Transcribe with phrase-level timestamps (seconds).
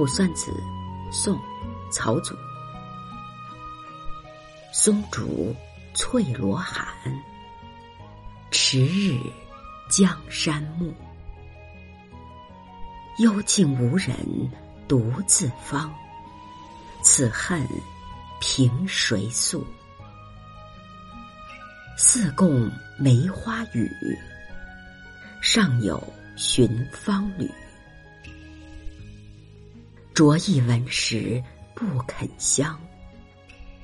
[0.00, 0.50] 卜算子，
[1.12, 1.38] 宋，
[1.92, 2.34] 曹祖。
[4.72, 5.54] 松竹
[5.92, 6.88] 翠罗寒，
[8.50, 9.20] 迟日
[9.90, 10.90] 江山暮。
[13.18, 14.16] 幽静无人
[14.88, 15.94] 独自芳，
[17.02, 17.62] 此恨
[18.40, 19.62] 凭谁诉？
[21.98, 23.86] 似共梅花雨，
[25.42, 26.02] 上有
[26.38, 27.46] 寻芳侣。
[30.20, 31.42] 着意闻时
[31.74, 32.78] 不肯香，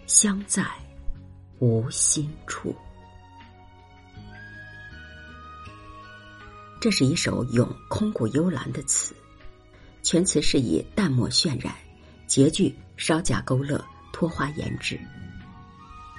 [0.06, 0.62] 香在
[1.60, 2.76] 无心处。
[6.78, 9.16] 这是一首咏空谷幽兰的词，
[10.02, 11.74] 全词是以淡墨渲染，
[12.26, 15.00] 结句稍加勾勒，托花言志。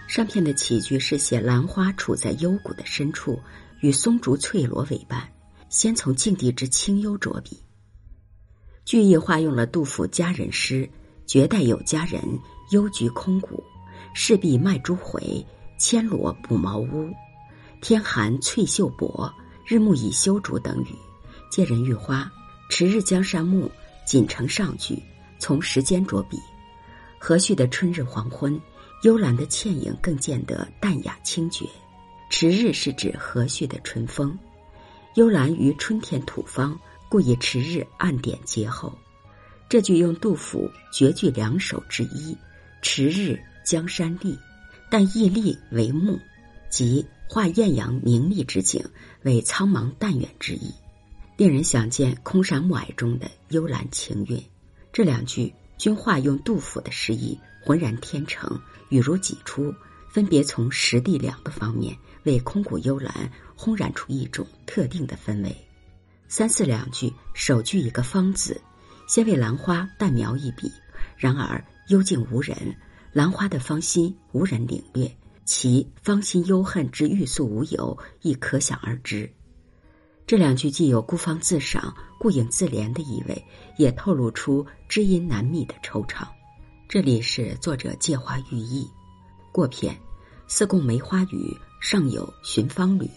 [0.07, 3.39] 上片的起句是写兰花处在幽谷的深处，
[3.81, 5.31] 与松竹翠萝为伴，
[5.69, 7.61] 先从境地之清幽着笔。
[8.87, 10.89] 句意化用了杜甫佳人诗
[11.27, 12.21] ：“绝代有佳人，
[12.71, 13.61] 幽居空谷，
[14.13, 15.45] 势必卖珠回，
[15.77, 17.11] 牵罗补茅屋。
[17.81, 19.29] 天寒翠袖薄，
[19.65, 20.95] 日暮已修竹”等语，
[21.51, 22.31] 借人喻花。
[22.69, 23.69] 迟日江山暮，
[24.05, 24.97] 锦城上句，
[25.37, 26.39] 从时间着笔。
[27.19, 28.57] 和煦的春日黄昏，
[29.03, 31.65] 幽兰的倩影更见得淡雅清绝。
[32.29, 34.39] 迟日是指和煦的春风，
[35.15, 36.79] 幽兰于春天吐芳。
[37.09, 38.97] 故以迟日暗点节后，
[39.69, 42.37] 这句用杜甫绝句两首之一
[42.81, 44.37] “迟日江山丽”，
[44.91, 46.19] 但意丽为暮，
[46.69, 48.83] 即化艳阳明丽之景
[49.23, 50.73] 为苍茫淡远之意，
[51.37, 54.43] 令人想见空山暮霭中的幽兰情韵。
[54.91, 59.73] 这两句均化用杜甫的诗意，浑然天成，语如己出，
[60.09, 65.66] 分别从实地两个方面为空谷幽兰烘染出一种特定的氛围。
[66.29, 68.59] 三四两句，首句一个“芳”字，
[69.07, 70.69] 先为兰花淡描一笔。
[71.15, 72.75] 然而幽静无人，
[73.13, 75.09] 兰花的芳心无人领略，
[75.45, 79.31] 其芳心幽恨之欲诉无由，亦可想而知。
[80.25, 83.45] 这两句既有孤芳自赏、顾影自怜的意味，
[83.77, 86.27] 也透露出知音难觅的惆怅。
[86.89, 88.85] 这里是作者借花寓意。
[89.53, 89.97] 过片，
[90.47, 93.09] 似共梅花雨，上有寻芳侣，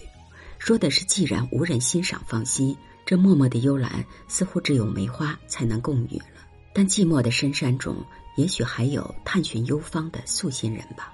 [0.60, 2.76] 说的是既然无人欣赏芳心。
[3.10, 6.26] 这默默的幽兰，似乎只有梅花才能共语了。
[6.72, 7.96] 但寂寞的深山中，
[8.36, 11.12] 也许还有探寻幽芳的素心人吧。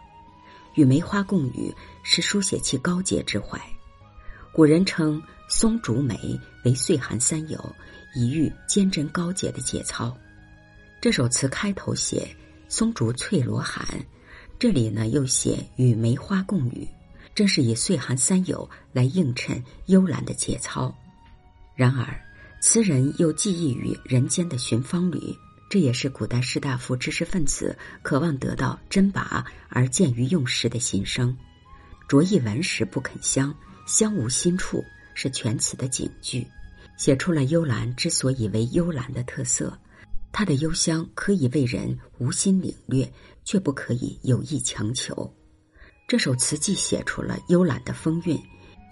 [0.75, 3.59] 与梅花共语，是书写其高洁之怀。
[4.53, 7.75] 古人称松竹梅为岁寒三友，
[8.15, 10.15] 以喻坚贞高洁的节操。
[11.01, 12.29] 这首词开头写
[12.69, 13.87] 松竹翠罗寒，
[14.59, 16.87] 这里呢又写与梅花共语，
[17.35, 20.95] 正是以岁寒三友来映衬幽兰的节操。
[21.77, 22.19] 然而，
[22.59, 25.21] 词人又寄意于人间的寻芳侣，
[25.69, 31.37] 这也是古代士大夫、知识分子渴望得到真拔而见于用时的心声。
[32.09, 33.55] 着意闻时不肯香，
[33.87, 34.83] 香无心处，
[35.15, 36.47] 是全词的警句，
[36.97, 39.79] 写出了幽兰之所以为幽兰的特色。
[40.33, 43.13] 它的幽香可以为人无心领略，
[43.45, 45.31] 却不可以有意强求。
[46.09, 48.41] 这首词既写出了幽兰的风韵。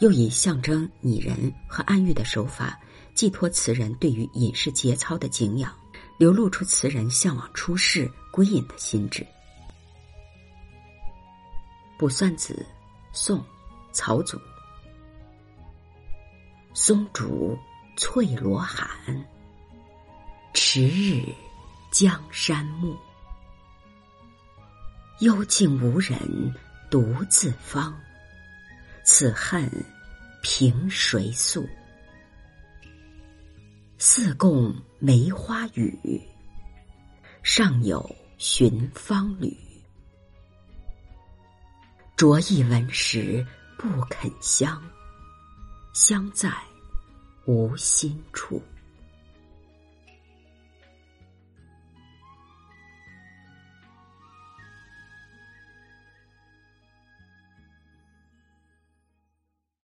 [0.01, 2.79] 又以象征拟人和暗喻的手法，
[3.15, 5.73] 寄托词人对于隐士节操的敬仰，
[6.19, 9.27] 流露出词人向往出世归隐的心志。
[11.97, 12.67] 卜算子，
[13.13, 13.43] 宋，
[13.93, 14.39] 曹祖。
[16.75, 17.57] 松竹
[17.97, 18.89] 翠罗寒，
[20.53, 21.25] 迟日
[21.93, 22.97] 江山暮。
[25.21, 26.19] 幽静无人
[26.91, 27.97] 独自芳。
[29.05, 29.71] 此恨
[30.43, 31.69] 凭谁诉？
[33.99, 36.21] 似共梅花雨，
[37.43, 39.55] 上有寻芳侣。
[42.17, 43.47] 着一闻时
[43.77, 44.83] 不肯香，
[45.93, 46.51] 香在
[47.45, 48.63] 无心处。